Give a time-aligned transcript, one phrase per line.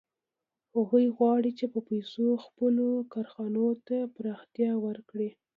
[0.75, 5.29] هغوی غواړي چې په پیسو خپلو کارخانو ته پراختیا ورکړي